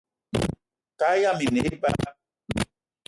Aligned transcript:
Kaal 0.99 1.17
yama 1.23 1.41
i 1.45 1.47
ne 1.53 1.61
eba 1.73 1.89